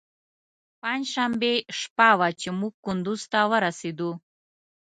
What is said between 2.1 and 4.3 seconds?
وه چې موږ کندوز ته ورسېدو.